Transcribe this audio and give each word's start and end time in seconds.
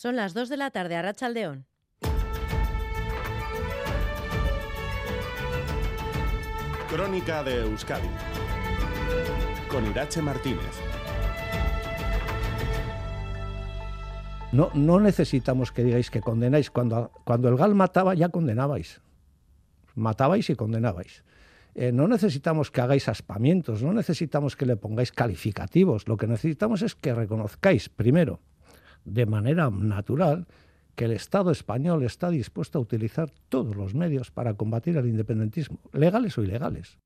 Son 0.00 0.16
las 0.16 0.32
2 0.32 0.48
de 0.48 0.56
la 0.56 0.70
tarde 0.70 0.96
a 0.96 1.02
Rachaldeón. 1.02 1.66
Crónica 6.88 7.44
de 7.44 7.60
Euskadi 7.60 8.08
con 9.68 9.84
Irache 9.84 10.22
Martínez. 10.22 10.72
No, 14.52 14.70
no 14.72 15.00
necesitamos 15.00 15.70
que 15.70 15.84
digáis 15.84 16.10
que 16.10 16.22
condenáis. 16.22 16.70
Cuando, 16.70 17.12
cuando 17.24 17.50
el 17.50 17.56
GAL 17.56 17.74
mataba, 17.74 18.14
ya 18.14 18.30
condenabais. 18.30 19.02
Matabais 19.96 20.48
y 20.48 20.54
condenabais. 20.54 21.24
Eh, 21.74 21.92
no 21.92 22.08
necesitamos 22.08 22.70
que 22.70 22.80
hagáis 22.80 23.06
aspamientos, 23.06 23.82
no 23.82 23.92
necesitamos 23.92 24.56
que 24.56 24.64
le 24.64 24.76
pongáis 24.76 25.12
calificativos. 25.12 26.08
Lo 26.08 26.16
que 26.16 26.26
necesitamos 26.26 26.80
es 26.80 26.94
que 26.94 27.12
reconozcáis, 27.12 27.90
primero, 27.90 28.40
de 29.04 29.26
manera 29.26 29.70
natural, 29.70 30.46
que 30.94 31.06
el 31.06 31.12
Estado 31.12 31.50
español 31.50 32.02
está 32.02 32.30
dispuesto 32.30 32.78
a 32.78 32.82
utilizar 32.82 33.30
todos 33.48 33.76
los 33.76 33.94
medios 33.94 34.30
para 34.30 34.54
combatir 34.54 34.96
el 34.96 35.06
independentismo, 35.06 35.80
legales 35.92 36.36
o 36.36 36.42
ilegales. 36.42 36.98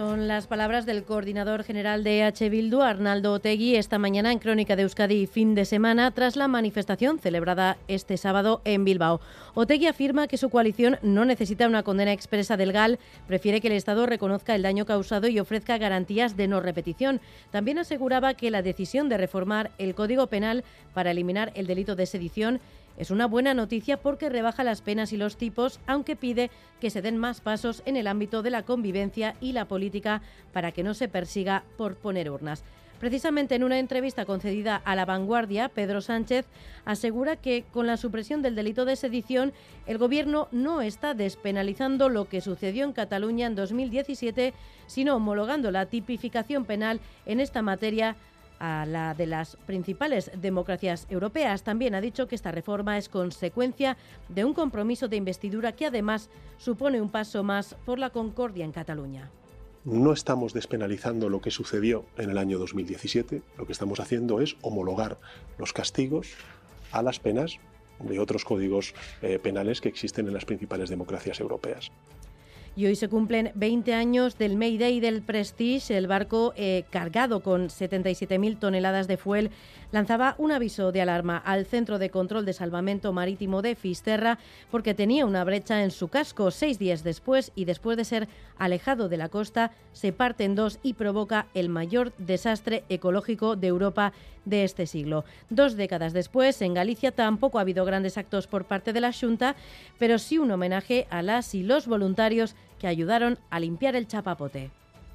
Son 0.00 0.28
las 0.28 0.46
palabras 0.46 0.86
del 0.86 1.04
coordinador 1.04 1.62
general 1.62 2.02
de 2.04 2.22
H. 2.22 2.48
Bildu, 2.48 2.80
Arnaldo 2.80 3.34
Otegui, 3.34 3.76
esta 3.76 3.98
mañana 3.98 4.32
en 4.32 4.38
Crónica 4.38 4.74
de 4.74 4.84
Euskadi 4.84 5.26
fin 5.26 5.54
de 5.54 5.66
semana 5.66 6.10
tras 6.10 6.36
la 6.36 6.48
manifestación 6.48 7.18
celebrada 7.18 7.76
este 7.86 8.16
sábado 8.16 8.62
en 8.64 8.86
Bilbao. 8.86 9.20
Otegui 9.52 9.88
afirma 9.88 10.26
que 10.26 10.38
su 10.38 10.48
coalición 10.48 10.98
no 11.02 11.26
necesita 11.26 11.66
una 11.66 11.82
condena 11.82 12.14
expresa 12.14 12.56
del 12.56 12.72
GAL, 12.72 12.98
prefiere 13.26 13.60
que 13.60 13.68
el 13.68 13.74
Estado 13.74 14.06
reconozca 14.06 14.54
el 14.54 14.62
daño 14.62 14.86
causado 14.86 15.28
y 15.28 15.38
ofrezca 15.38 15.76
garantías 15.76 16.34
de 16.34 16.48
no 16.48 16.60
repetición. 16.60 17.20
También 17.50 17.78
aseguraba 17.78 18.32
que 18.32 18.50
la 18.50 18.62
decisión 18.62 19.10
de 19.10 19.18
reformar 19.18 19.70
el 19.76 19.94
Código 19.94 20.28
Penal 20.28 20.64
para 20.94 21.10
eliminar 21.10 21.52
el 21.54 21.66
delito 21.66 21.94
de 21.94 22.06
sedición 22.06 22.60
es 23.00 23.10
una 23.10 23.26
buena 23.26 23.54
noticia 23.54 23.96
porque 23.96 24.28
rebaja 24.28 24.62
las 24.62 24.82
penas 24.82 25.14
y 25.14 25.16
los 25.16 25.38
tipos, 25.38 25.80
aunque 25.86 26.16
pide 26.16 26.50
que 26.80 26.90
se 26.90 27.00
den 27.00 27.16
más 27.16 27.40
pasos 27.40 27.82
en 27.86 27.96
el 27.96 28.06
ámbito 28.06 28.42
de 28.42 28.50
la 28.50 28.62
convivencia 28.64 29.36
y 29.40 29.52
la 29.52 29.64
política 29.64 30.20
para 30.52 30.70
que 30.70 30.82
no 30.82 30.92
se 30.92 31.08
persiga 31.08 31.64
por 31.78 31.96
poner 31.96 32.30
urnas. 32.30 32.62
Precisamente 32.98 33.54
en 33.54 33.64
una 33.64 33.78
entrevista 33.78 34.26
concedida 34.26 34.76
a 34.76 34.94
La 34.94 35.06
Vanguardia, 35.06 35.70
Pedro 35.70 36.02
Sánchez 36.02 36.44
asegura 36.84 37.36
que 37.36 37.64
con 37.72 37.86
la 37.86 37.96
supresión 37.96 38.42
del 38.42 38.54
delito 38.54 38.84
de 38.84 38.96
sedición, 38.96 39.54
el 39.86 39.96
Gobierno 39.96 40.48
no 40.52 40.82
está 40.82 41.14
despenalizando 41.14 42.10
lo 42.10 42.28
que 42.28 42.42
sucedió 42.42 42.84
en 42.84 42.92
Cataluña 42.92 43.46
en 43.46 43.54
2017, 43.54 44.52
sino 44.86 45.16
homologando 45.16 45.70
la 45.70 45.86
tipificación 45.86 46.66
penal 46.66 47.00
en 47.24 47.40
esta 47.40 47.62
materia 47.62 48.16
a 48.60 48.86
la 48.86 49.14
de 49.14 49.26
las 49.26 49.56
principales 49.66 50.30
democracias 50.40 51.06
europeas. 51.10 51.64
También 51.64 51.94
ha 51.94 52.00
dicho 52.00 52.28
que 52.28 52.36
esta 52.36 52.52
reforma 52.52 52.96
es 52.98 53.08
consecuencia 53.08 53.96
de 54.28 54.44
un 54.44 54.54
compromiso 54.54 55.08
de 55.08 55.16
investidura 55.16 55.72
que 55.72 55.86
además 55.86 56.30
supone 56.58 57.00
un 57.00 57.10
paso 57.10 57.42
más 57.42 57.74
por 57.84 57.98
la 57.98 58.10
concordia 58.10 58.64
en 58.64 58.72
Cataluña. 58.72 59.30
No 59.84 60.12
estamos 60.12 60.52
despenalizando 60.52 61.30
lo 61.30 61.40
que 61.40 61.50
sucedió 61.50 62.04
en 62.18 62.28
el 62.30 62.36
año 62.36 62.58
2017, 62.58 63.42
lo 63.56 63.66
que 63.66 63.72
estamos 63.72 63.98
haciendo 63.98 64.42
es 64.42 64.56
homologar 64.60 65.18
los 65.56 65.72
castigos 65.72 66.28
a 66.92 67.02
las 67.02 67.18
penas 67.18 67.58
de 67.98 68.18
otros 68.18 68.44
códigos 68.44 68.94
eh, 69.22 69.38
penales 69.38 69.80
que 69.80 69.88
existen 69.88 70.26
en 70.26 70.34
las 70.34 70.44
principales 70.44 70.90
democracias 70.90 71.40
europeas 71.40 71.90
y 72.80 72.86
hoy 72.86 72.96
se 72.96 73.10
cumplen 73.10 73.52
20 73.56 73.92
años 73.92 74.38
del 74.38 74.56
Mayday 74.56 75.00
del 75.00 75.20
Prestige. 75.20 75.94
El 75.94 76.06
barco 76.06 76.54
eh, 76.56 76.84
cargado 76.88 77.40
con 77.40 77.68
77.000 77.68 78.58
toneladas 78.58 79.06
de 79.06 79.18
fuel 79.18 79.50
lanzaba 79.92 80.34
un 80.38 80.50
aviso 80.50 80.90
de 80.90 81.02
alarma 81.02 81.36
al 81.36 81.66
Centro 81.66 81.98
de 81.98 82.08
Control 82.08 82.46
de 82.46 82.54
Salvamento 82.54 83.12
Marítimo 83.12 83.60
de 83.60 83.74
Fisterra 83.74 84.38
porque 84.70 84.94
tenía 84.94 85.26
una 85.26 85.44
brecha 85.44 85.82
en 85.82 85.90
su 85.90 86.08
casco. 86.08 86.50
Seis 86.50 86.78
días 86.78 87.04
después 87.04 87.52
y 87.54 87.66
después 87.66 87.98
de 87.98 88.04
ser 88.06 88.28
alejado 88.56 89.10
de 89.10 89.18
la 89.18 89.28
costa, 89.28 89.72
se 89.92 90.14
parte 90.14 90.44
en 90.44 90.54
dos 90.54 90.78
y 90.82 90.94
provoca 90.94 91.48
el 91.52 91.68
mayor 91.68 92.14
desastre 92.16 92.84
ecológico 92.88 93.56
de 93.56 93.66
Europa 93.66 94.14
de 94.44 94.64
este 94.64 94.86
siglo. 94.86 95.24
Dos 95.50 95.76
décadas 95.76 96.12
después, 96.12 96.62
en 96.62 96.74
Galicia 96.74 97.12
tampoco 97.12 97.58
ha 97.58 97.62
habido 97.62 97.84
grandes 97.84 98.16
actos 98.16 98.46
por 98.46 98.64
parte 98.64 98.92
de 98.92 99.00
la 99.00 99.12
Junta, 99.12 99.54
pero 99.98 100.18
sí 100.18 100.38
un 100.38 100.50
homenaje 100.50 101.06
a 101.10 101.20
las 101.20 101.54
y 101.54 101.62
los 101.62 101.86
voluntarios 101.86 102.54
que 102.80 102.88
ayudaron 102.88 103.38
a 103.50 103.60
limpiar 103.60 103.94
el 103.94 104.08
chapapote. 104.08 104.70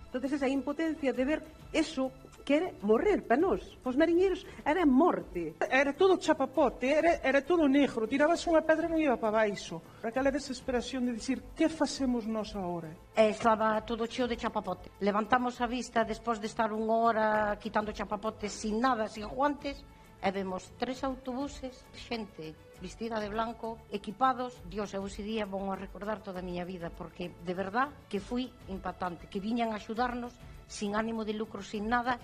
Entonces 0.06 0.34
esa 0.34 0.48
impotencia 0.48 1.12
de 1.12 1.26
ver 1.26 1.44
eso 1.74 2.12
que 2.46 2.56
era 2.58 2.72
morrer 2.82 3.26
para 3.26 3.42
nós. 3.42 3.60
Para 3.82 3.90
os 3.90 3.98
mariñeiros 3.98 4.46
era 4.64 4.86
morte. 4.86 5.56
Era 5.68 5.92
todo 5.94 6.22
chapapote, 6.22 6.88
era, 6.94 7.16
era 7.26 7.42
todo 7.42 7.68
negro. 7.68 8.08
Tirabas 8.08 8.46
unha 8.46 8.62
pedra 8.62 8.86
e 8.86 8.92
non 8.94 9.02
iba 9.02 9.18
para 9.18 9.44
baixo. 9.44 9.82
Aquela 10.06 10.30
desesperación 10.30 11.10
de 11.10 11.18
dicir, 11.18 11.42
que 11.58 11.68
facemos 11.68 12.30
nós 12.30 12.54
agora? 12.54 12.94
E 13.18 13.34
estaba 13.34 13.82
todo 13.82 14.06
cheo 14.06 14.30
de 14.30 14.38
chapapote. 14.38 14.94
Levantamos 15.02 15.58
a 15.60 15.66
vista 15.66 16.06
despois 16.06 16.38
de 16.38 16.46
estar 16.46 16.70
unha 16.70 16.96
hora 16.96 17.58
quitando 17.58 17.90
chapapote 17.90 18.46
sin 18.48 18.78
nada, 18.78 19.10
sin 19.10 19.26
guantes, 19.26 19.82
e 20.26 20.34
vemos 20.34 20.74
tres 20.82 21.06
autobuses, 21.06 21.86
xente 21.94 22.58
vestida 22.82 23.22
de 23.22 23.30
blanco, 23.30 23.78
equipados. 23.94 24.58
Dios, 24.74 24.90
eu 24.98 25.06
ese 25.06 25.22
día 25.22 25.46
vou 25.46 25.70
a 25.70 25.78
recordar 25.78 26.26
toda 26.26 26.42
a 26.42 26.48
miña 26.48 26.66
vida, 26.66 26.90
porque 26.90 27.30
de 27.46 27.54
verdad 27.54 27.94
que 28.10 28.18
fui 28.18 28.50
impactante, 28.66 29.30
que 29.30 29.38
viñan 29.38 29.70
a 29.70 29.78
axudarnos 29.78 30.34
sin 30.66 30.98
ánimo 30.98 31.30
de 31.30 31.38
lucro, 31.38 31.62
sin 31.62 31.86
nada, 31.88 32.18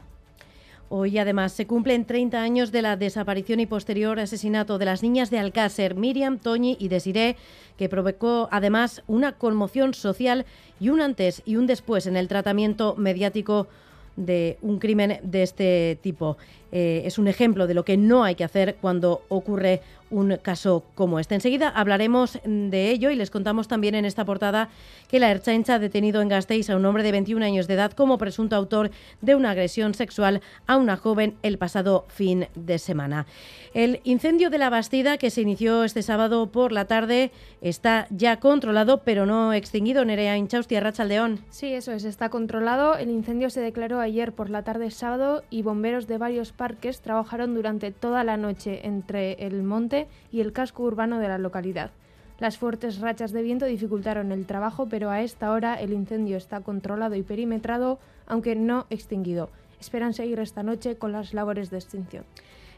Hoy 0.94 1.18
además 1.20 1.54
se 1.54 1.68
cumplen 1.68 2.04
30 2.04 2.42
años 2.42 2.74
de 2.74 2.82
la 2.82 2.98
desaparición 2.98 3.62
y 3.62 3.66
posterior 3.66 4.20
asesinato 4.20 4.78
de 4.78 4.84
las 4.84 5.02
niñas 5.02 5.30
de 5.30 5.40
Alcácer, 5.40 5.96
Miriam, 5.96 6.38
Toñi 6.38 6.76
y 6.82 6.90
Desiré, 6.90 7.38
que 7.78 7.88
provocó 7.88 8.50
además 8.52 9.02
una 9.08 9.32
conmoción 9.38 9.94
social 9.94 10.46
y 10.82 10.90
un 10.90 11.00
antes 11.00 11.44
y 11.46 11.56
un 11.56 11.66
después 11.66 12.08
en 12.08 12.18
el 12.18 12.28
tratamiento 12.28 12.96
mediático 12.98 13.70
de 14.16 14.58
un 14.62 14.80
crimen 14.80 15.20
de 15.24 15.44
este 15.44 15.98
tipo. 16.02 16.38
Eh, 16.72 17.04
es 17.06 17.18
un 17.18 17.28
ejemplo 17.28 17.68
de 17.68 17.74
lo 17.74 17.86
que 17.86 17.98
no 17.98 18.24
hay 18.24 18.36
que 18.36 18.44
hacer 18.44 18.76
cuando 18.82 19.24
ocurre 19.30 19.82
un 20.12 20.38
caso 20.42 20.86
como 20.96 21.20
este. 21.20 21.36
Enseguida 21.36 21.70
hablaremos 21.70 22.40
de 22.44 22.92
ello 22.92 23.10
y 23.10 23.16
les 23.16 23.32
contamos 23.32 23.68
también 23.68 23.96
en 23.96 24.06
esta 24.06 24.26
portada 24.26 24.70
que 25.08 25.20
la 25.20 25.32
Erchaincha 25.32 25.76
ha 25.76 25.80
detenido 25.80 26.22
en 26.22 26.30
Gasteiz 26.30 26.70
a 26.70 26.76
un 26.76 26.86
hombre 26.86 27.04
de 27.04 27.12
21 27.12 27.44
años 27.44 27.68
de 27.68 27.74
edad 27.74 27.92
como 27.92 28.18
presunto 28.18 28.56
autor 28.56 28.92
de 29.22 29.36
una 29.36 29.52
agresión 29.52 29.94
sexual 29.94 30.42
a 30.68 30.78
una 30.78 30.98
joven 30.98 31.36
el 31.42 31.58
pasado 31.58 32.06
fin 32.10 32.48
de 32.56 32.78
semana. 32.78 33.26
El 33.74 34.02
incendio 34.04 34.50
de 34.50 34.58
la 34.58 34.70
Bastida, 34.70 35.18
que 35.18 35.30
se 35.30 35.42
inició 35.42 35.84
este 35.84 36.02
sábado 36.02 36.52
por 36.52 36.72
la 36.72 36.86
tarde, 36.86 37.32
está 37.62 38.08
ya 38.10 38.40
controlado, 38.40 39.04
pero 39.04 39.26
no 39.26 39.54
extinguido. 39.54 40.04
Nerea 40.04 40.38
Inchausti, 40.38 40.80
Rachaldeón. 40.80 41.40
Sí, 41.50 41.74
eso 41.74 41.94
es, 41.94 42.04
está 42.04 42.30
controlado. 42.30 42.98
El 42.98 43.10
incendio 43.10 43.50
se 43.50 43.62
declaró 43.62 44.00
ayer 44.00 44.34
por 44.34 44.50
la 44.50 44.64
tarde 44.64 44.92
sábado 44.92 45.44
y 45.50 45.62
bomberos 45.62 46.08
de 46.08 46.18
varios 46.18 46.52
parques 46.52 47.02
trabajaron 47.02 47.54
durante 47.54 47.92
toda 47.92 48.24
la 48.24 48.38
noche 48.38 48.82
entre 48.84 49.34
el 49.34 49.64
monte 49.64 50.01
y 50.32 50.42
el 50.42 50.54
casco 50.54 50.84
urbano 50.84 51.20
de 51.20 51.28
la 51.28 51.38
localidad. 51.38 51.92
Las 52.40 52.58
fuertes 52.58 53.00
rachas 53.00 53.32
de 53.32 53.44
viento 53.44 53.66
dificultaron 53.66 54.32
el 54.32 54.48
trabajo, 54.48 54.88
pero 54.90 55.12
a 55.12 55.22
esta 55.22 55.52
hora 55.52 55.76
el 55.76 55.94
incendio 55.94 56.38
está 56.38 56.62
controlado 56.62 57.16
y 57.16 57.22
perimetrado, 57.22 58.00
aunque 58.26 58.56
no 58.56 58.88
extinguido. 58.90 59.50
Esperan 59.80 60.14
seguir 60.14 60.40
esta 60.40 60.64
noche 60.64 60.96
con 60.96 61.12
las 61.12 61.34
labores 61.34 61.70
de 61.70 61.78
extinción. 61.78 62.24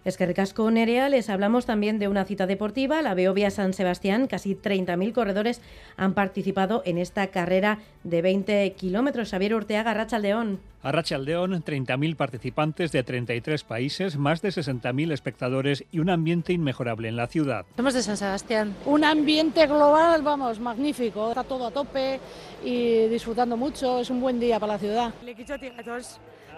Es 0.06 0.18
que 0.18 0.26
recasco 0.26 0.70
Nerea, 0.70 1.08
les 1.08 1.30
hablamos 1.30 1.66
también 1.66 1.98
de 1.98 2.10
una 2.10 2.26
cita 2.26 2.46
deportiva, 2.46 3.02
la 3.02 3.14
Beovia 3.14 3.50
San 3.52 3.72
Sebastián. 3.72 4.28
Casi 4.28 4.54
30.000 4.54 5.14
corredores 5.14 5.62
han 5.96 6.14
participado 6.14 6.82
en 6.86 6.98
esta 6.98 7.28
carrera 7.28 7.80
de 8.04 8.22
20 8.22 8.74
kilómetros. 8.74 9.30
Xavier 9.30 9.56
Urteaga, 9.56 9.94
Rachaldeón. 9.94 10.60
A 10.82 10.92
Rachaldeón, 10.92 11.64
30.000 11.64 12.18
participantes 12.18 12.92
de 12.92 13.04
33 13.04 13.64
países, 13.64 14.18
más 14.18 14.42
de 14.42 14.50
60.000 14.50 15.14
espectadores 15.14 15.86
y 15.94 16.00
un 16.00 16.10
ambiente 16.10 16.52
inmejorable 16.52 17.08
en 17.08 17.16
la 17.16 17.28
ciudad. 17.28 17.66
Somos 17.78 17.94
de 17.94 18.02
San 18.02 18.18
Sebastián. 18.18 18.76
Un 18.86 19.06
ambiente 19.06 19.66
global, 19.68 20.22
vamos, 20.22 20.60
magnífico. 20.60 21.30
Está 21.30 21.46
todo 21.46 21.68
a 21.68 21.72
tope 21.72 22.20
y 22.62 23.08
disfrutando 23.08 23.56
mucho. 23.56 24.02
Es 24.02 24.10
un 24.10 24.20
buen 24.20 24.38
día 24.42 24.60
para 24.60 24.74
la 24.74 24.80
ciudad. 24.80 25.14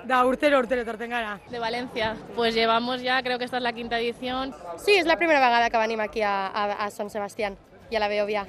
Da 0.06 0.24
urtero 0.24 0.60
urtero 0.60 0.84
De 0.86 1.60
Valencia. 1.60 2.16
Pues 2.36 2.54
llevamos 2.54 3.02
ya, 3.02 3.24
creo 3.24 3.40
que 3.40 3.46
esta 3.46 3.58
es 3.58 3.64
la 3.64 3.74
quinta 3.74 4.00
edición. 4.00 4.54
Sí, 4.78 4.96
es 4.96 5.06
la 5.06 5.18
primera 5.18 5.40
vegada 5.40 5.70
que 5.70 5.78
venimos 5.78 6.06
aquí 6.06 6.22
a, 6.22 6.48
a, 6.48 6.86
a 6.86 6.92
San 6.92 7.10
Sebastián 7.10 7.58
y 7.90 7.96
a 7.96 8.00
la 8.00 8.08
Beovia. 8.08 8.46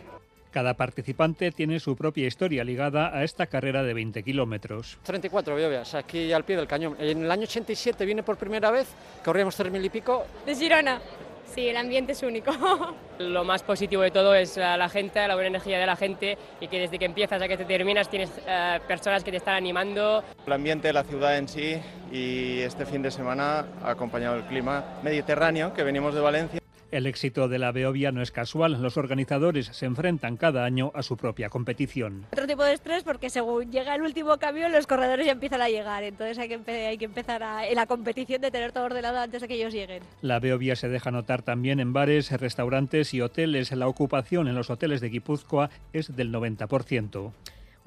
Cada 0.51 0.75
participante 0.75 1.51
tiene 1.53 1.81
su 1.81 1.97
propia 1.97 2.27
historia 2.27 2.65
ligada 2.65 3.15
a 3.15 3.25
esta 3.25 3.47
carrera 3.47 3.83
de 3.83 3.93
20 3.95 4.23
kilómetros. 4.23 4.99
34 5.03 5.55
Beovias, 5.55 5.95
aquí 5.95 6.33
al 6.33 6.45
pie 6.45 6.57
del 6.57 6.67
cañón. 6.67 6.97
En 6.99 7.25
el 7.25 7.31
año 7.31 7.43
87 7.45 8.05
vine 8.05 8.23
por 8.23 8.37
primera 8.37 8.71
vez, 8.71 8.89
corríamos 9.25 9.59
3.000 9.59 9.85
y 9.85 9.91
pico. 9.91 10.25
De 10.45 10.55
Girona. 10.55 11.01
Sí, 11.47 11.69
el 11.69 11.77
ambiente 11.77 12.13
es 12.13 12.23
único. 12.23 12.53
Lo 13.19 13.45
más 13.45 13.63
positivo 13.63 14.03
de 14.03 14.11
todo 14.11 14.35
es 14.35 14.57
la, 14.57 14.77
la 14.77 14.89
gente, 14.89 15.27
la 15.27 15.35
buena 15.35 15.49
energía 15.49 15.79
de 15.79 15.87
la 15.87 15.97
gente 15.97 16.37
y 16.61 16.69
que 16.69 16.81
desde 16.81 16.99
que 16.99 17.07
empiezas 17.07 17.41
a 17.41 17.49
que 17.49 17.57
te 17.57 17.65
terminas 17.65 18.11
tienes 18.11 18.31
eh, 18.47 18.79
personas 18.87 19.25
que 19.25 19.31
te 19.31 19.39
están 19.39 19.55
animando. 19.55 20.23
El 20.47 20.53
ambiente 20.53 20.89
de 20.89 20.93
la 20.93 21.05
ciudad 21.05 21.39
en 21.39 21.49
sí 21.49 21.81
y 22.13 22.61
este 22.61 22.85
fin 22.85 23.01
de 23.01 23.11
semana 23.11 23.65
ha 23.83 23.91
acompañado 23.91 24.37
el 24.37 24.43
clima 24.45 24.99
mediterráneo 25.03 25.73
que 25.73 25.83
venimos 25.83 26.15
de 26.15 26.21
Valencia. 26.21 26.61
El 26.93 27.07
éxito 27.07 27.49
de 27.49 27.59
la 27.59 27.73
Beovia 27.73 28.13
no 28.13 28.23
es 28.23 28.31
casual. 28.31 28.81
Los 28.81 28.97
organizadores 28.97 29.67
se 29.67 29.87
enfrentan 29.87 30.37
cada 30.37 30.65
año 30.65 30.93
a 30.95 31.03
su 31.03 31.17
propia 31.17 31.49
competición. 31.49 32.27
Otro 32.33 32.47
tipo 32.47 32.63
de 32.63 32.75
estrés 32.75 33.03
porque 33.03 33.29
según 33.29 33.73
llega 33.73 33.95
el 33.97 34.03
último 34.03 34.37
camión 34.39 34.71
los 34.71 34.87
corredores 34.87 35.27
ya 35.27 35.33
empiezan 35.33 35.61
a 35.63 35.69
llegar. 35.69 36.05
Entonces 36.05 36.39
hay 36.39 36.49
que, 36.49 36.87
hay 36.87 36.97
que 36.97 37.05
empezar 37.07 37.43
a- 37.43 37.67
en 37.67 37.75
la 37.75 37.87
competición 37.87 38.41
de 38.41 38.51
tener 38.53 38.71
todo 38.71 38.85
ordenado 38.85 39.19
antes 39.19 39.43
de 39.43 39.49
que 39.49 39.55
ellos 39.55 39.73
lleguen. 39.73 40.03
La 40.23 40.39
Beovia 40.39 40.77
se 40.77 40.89
deja 40.89 41.11
notar 41.11 41.43
también 41.43 41.81
en 41.81 41.93
bares, 41.93 42.31
restaurantes 42.31 43.13
y 43.15 43.21
hoteles. 43.21 43.73
La 43.73 43.89
ocupación 43.89 44.47
en 44.47 44.55
los 44.55 44.71
hoteles 44.71 45.01
de 45.01 45.09
Guipúzcoa 45.09 45.71
es 45.93 46.15
del 46.15 46.31
90%. 46.33 47.33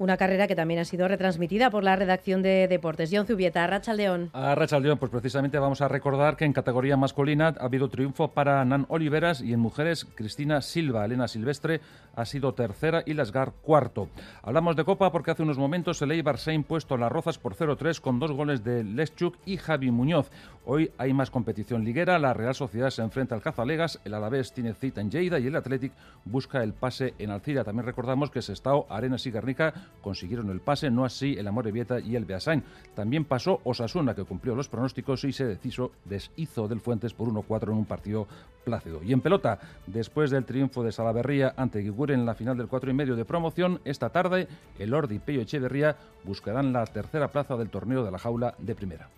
Una 0.00 0.16
carrera 0.16 0.46
que 0.46 0.56
también 0.56 0.80
ha 0.80 0.86
sido 0.86 1.08
retransmitida 1.08 1.68
por 1.68 1.84
la 1.84 1.94
redacción 1.94 2.40
de 2.40 2.68
Deportes. 2.68 3.10
John 3.12 3.26
Zubieta, 3.26 3.66
Rachaldeón. 3.66 4.30
A 4.32 4.54
Rachaldeón, 4.54 4.96
pues 4.96 5.10
precisamente 5.10 5.58
vamos 5.58 5.82
a 5.82 5.88
recordar 5.88 6.38
que 6.38 6.46
en 6.46 6.54
categoría 6.54 6.96
masculina 6.96 7.54
ha 7.60 7.66
habido 7.66 7.90
triunfo 7.90 8.28
para 8.28 8.64
Nan 8.64 8.86
Oliveras 8.88 9.42
y 9.42 9.52
en 9.52 9.60
mujeres 9.60 10.06
Cristina 10.14 10.62
Silva. 10.62 11.04
Elena 11.04 11.28
Silvestre 11.28 11.82
ha 12.16 12.24
sido 12.24 12.54
tercera 12.54 13.02
y 13.04 13.12
Lasgar 13.12 13.52
cuarto. 13.60 14.08
Hablamos 14.42 14.74
de 14.74 14.84
Copa 14.84 15.12
porque 15.12 15.32
hace 15.32 15.42
unos 15.42 15.58
momentos 15.58 16.00
el 16.00 16.12
Eibar 16.12 16.38
se 16.38 16.52
ha 16.52 16.54
impuesto 16.54 16.94
a 16.94 16.98
las 16.98 17.12
Rozas 17.12 17.36
por 17.36 17.54
0-3 17.54 18.00
con 18.00 18.18
dos 18.18 18.32
goles 18.32 18.64
de 18.64 18.82
Leschuk 18.82 19.36
y 19.44 19.58
Javi 19.58 19.90
Muñoz. 19.90 20.30
Hoy 20.64 20.92
hay 20.96 21.12
más 21.12 21.30
competición 21.30 21.84
liguera. 21.84 22.18
La 22.18 22.32
Real 22.32 22.54
Sociedad 22.54 22.88
se 22.88 23.02
enfrenta 23.02 23.34
al 23.34 23.42
Cazalegas, 23.42 24.00
el 24.06 24.14
Alavés 24.14 24.54
tiene 24.54 24.72
cita 24.72 25.02
en 25.02 25.10
Lleida 25.10 25.38
y 25.38 25.46
el 25.46 25.56
Athletic 25.56 25.92
busca 26.24 26.62
el 26.62 26.72
pase 26.72 27.12
en 27.18 27.30
Alcira. 27.30 27.64
También 27.64 27.84
recordamos 27.84 28.30
que 28.30 28.40
Sestao, 28.40 28.86
Arenas 28.88 29.26
y 29.26 29.30
Guernica 29.30 29.74
consiguieron 30.00 30.50
el 30.50 30.60
pase, 30.60 30.90
no 30.90 31.04
así 31.04 31.34
el 31.38 31.46
Amorebieta 31.46 32.00
y 32.00 32.16
el 32.16 32.24
Beasain. 32.24 32.62
También 32.94 33.24
pasó 33.24 33.60
Osasuna, 33.64 34.14
que 34.14 34.24
cumplió 34.24 34.54
los 34.54 34.68
pronósticos 34.68 35.24
y 35.24 35.32
se 35.32 35.44
deshizo, 35.44 35.92
deshizo 36.04 36.68
del 36.68 36.80
Fuentes 36.80 37.12
por 37.12 37.28
1-4 37.28 37.64
en 37.64 37.78
un 37.78 37.84
partido 37.84 38.26
plácido. 38.64 39.02
Y 39.02 39.12
en 39.12 39.20
pelota, 39.20 39.58
después 39.86 40.30
del 40.30 40.44
triunfo 40.44 40.82
de 40.82 40.92
Salaverría 40.92 41.54
ante 41.56 41.80
Guigure 41.80 42.14
en 42.14 42.26
la 42.26 42.34
final 42.34 42.56
del 42.56 42.68
4 42.68 42.90
y 42.90 42.94
medio 42.94 43.16
de 43.16 43.24
promoción, 43.24 43.80
esta 43.84 44.10
tarde 44.10 44.48
el 44.78 44.94
Ordi 44.94 45.16
y 45.16 45.18
Pello 45.18 45.42
Echeverría 45.42 45.96
buscarán 46.24 46.72
la 46.72 46.84
tercera 46.84 47.28
plaza 47.28 47.56
del 47.56 47.70
torneo 47.70 48.04
de 48.04 48.10
la 48.10 48.18
jaula 48.18 48.54
de 48.58 48.74
primera. 48.74 49.08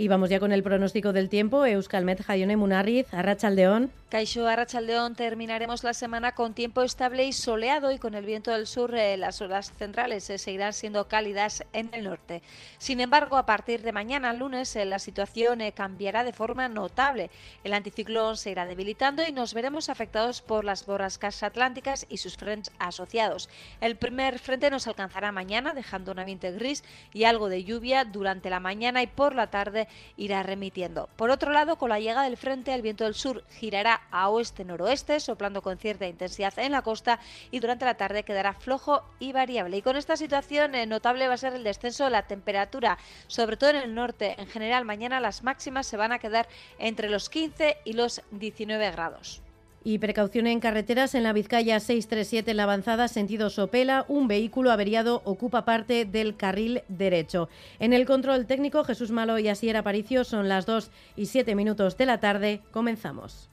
Y 0.00 0.06
vamos 0.06 0.30
ya 0.30 0.38
con 0.38 0.52
el 0.52 0.62
pronóstico 0.62 1.12
del 1.12 1.28
tiempo. 1.28 1.66
Euskalmet 1.66 2.22
Jaione 2.22 2.56
Munarriz, 2.56 3.12
Arrachaldeón. 3.12 3.90
Caixo 4.10 4.46
Arrachaldeón 4.46 5.16
terminaremos 5.16 5.84
la 5.84 5.92
semana 5.92 6.32
con 6.32 6.54
tiempo 6.54 6.82
estable 6.82 7.26
y 7.26 7.32
soleado 7.34 7.92
y 7.92 7.98
con 7.98 8.14
el 8.14 8.24
viento 8.24 8.52
del 8.52 8.66
sur 8.66 8.94
eh, 8.94 9.18
las 9.18 9.42
horas 9.42 9.70
centrales 9.76 10.30
eh, 10.30 10.38
seguirán 10.38 10.72
siendo 10.72 11.08
cálidas 11.08 11.62
en 11.74 11.90
el 11.92 12.04
norte. 12.04 12.40
Sin 12.78 13.00
embargo, 13.00 13.36
a 13.36 13.44
partir 13.44 13.82
de 13.82 13.92
mañana 13.92 14.32
lunes 14.32 14.74
eh, 14.76 14.86
la 14.86 14.98
situación 14.98 15.60
eh, 15.60 15.72
cambiará 15.72 16.24
de 16.24 16.32
forma 16.32 16.68
notable. 16.68 17.28
El 17.64 17.74
anticiclón 17.74 18.38
se 18.38 18.52
irá 18.52 18.64
debilitando 18.64 19.22
y 19.28 19.32
nos 19.32 19.52
veremos 19.52 19.90
afectados 19.90 20.40
por 20.40 20.64
las 20.64 20.86
borrascas 20.86 21.42
atlánticas 21.42 22.06
y 22.08 22.18
sus 22.18 22.36
frentes 22.36 22.72
asociados. 22.78 23.50
El 23.82 23.96
primer 23.96 24.38
frente 24.38 24.70
nos 24.70 24.86
alcanzará 24.86 25.32
mañana 25.32 25.74
dejando 25.74 26.12
un 26.12 26.20
ambiente 26.20 26.52
gris 26.52 26.84
y 27.12 27.24
algo 27.24 27.50
de 27.50 27.64
lluvia 27.64 28.06
durante 28.06 28.48
la 28.48 28.60
mañana 28.60 29.02
y 29.02 29.06
por 29.06 29.34
la 29.34 29.48
tarde 29.48 29.87
irá 30.16 30.42
remitiendo. 30.42 31.08
Por 31.16 31.30
otro 31.30 31.52
lado, 31.52 31.76
con 31.76 31.90
la 31.90 32.00
llegada 32.00 32.24
del 32.24 32.36
frente, 32.36 32.74
el 32.74 32.82
viento 32.82 33.04
del 33.04 33.14
sur 33.14 33.44
girará 33.50 34.02
a 34.10 34.28
oeste-noroeste, 34.28 35.20
soplando 35.20 35.62
con 35.62 35.78
cierta 35.78 36.06
intensidad 36.06 36.58
en 36.58 36.72
la 36.72 36.82
costa 36.82 37.20
y 37.50 37.60
durante 37.60 37.84
la 37.84 37.96
tarde 37.96 38.24
quedará 38.24 38.54
flojo 38.54 39.02
y 39.18 39.32
variable. 39.32 39.76
Y 39.76 39.82
con 39.82 39.96
esta 39.96 40.16
situación 40.16 40.74
eh, 40.74 40.86
notable 40.86 41.28
va 41.28 41.34
a 41.34 41.38
ser 41.38 41.54
el 41.54 41.64
descenso 41.64 42.04
de 42.04 42.10
la 42.10 42.26
temperatura, 42.26 42.98
sobre 43.26 43.56
todo 43.56 43.70
en 43.70 43.76
el 43.76 43.94
norte. 43.94 44.34
En 44.38 44.46
general, 44.46 44.84
mañana 44.84 45.20
las 45.20 45.42
máximas 45.42 45.86
se 45.86 45.96
van 45.96 46.12
a 46.12 46.18
quedar 46.18 46.48
entre 46.78 47.08
los 47.08 47.28
15 47.28 47.78
y 47.84 47.92
los 47.94 48.22
19 48.30 48.90
grados. 48.90 49.42
Y 49.84 49.98
precaución 49.98 50.46
en 50.46 50.60
carreteras 50.60 51.14
en 51.14 51.22
la 51.22 51.32
Vizcaya 51.32 51.80
637 51.80 52.50
en 52.50 52.56
la 52.56 52.64
avanzada 52.64 53.08
sentido 53.08 53.50
Sopela, 53.50 54.04
un 54.08 54.28
vehículo 54.28 54.70
averiado 54.70 55.22
ocupa 55.24 55.64
parte 55.64 56.04
del 56.04 56.36
carril 56.36 56.82
derecho. 56.88 57.48
En 57.78 57.92
el 57.92 58.06
control 58.06 58.46
técnico 58.46 58.84
Jesús 58.84 59.10
Malo 59.10 59.38
y 59.38 59.48
Asier 59.48 59.76
Aparicio 59.76 60.24
son 60.24 60.48
las 60.48 60.66
2 60.66 60.90
y 61.16 61.26
7 61.26 61.54
minutos 61.54 61.96
de 61.96 62.06
la 62.06 62.20
tarde. 62.20 62.60
Comenzamos. 62.70 63.48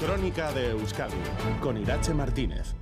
Crónica 0.00 0.52
de 0.52 0.70
Euskadi 0.70 1.14
con 1.60 1.76
Irache 1.76 2.12
Martínez. 2.12 2.74